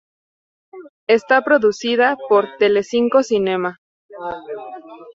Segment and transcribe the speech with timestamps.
[1.05, 3.77] Está producida por Telecinco Cinema.